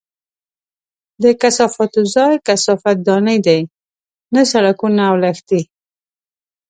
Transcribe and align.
د 1.23 1.25
کثافاتو 1.41 2.01
ځای 2.15 2.33
کثافت 2.47 2.97
دانۍ 3.07 3.37
دي، 3.47 3.59
نه 4.33 4.41
سړکونه 4.51 5.01
او 5.09 5.15
لښتي! 5.23 5.61